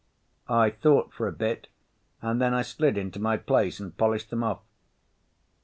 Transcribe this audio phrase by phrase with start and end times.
[0.49, 1.67] I thought for a bit
[2.23, 4.61] and then I slid into my place and polished them off.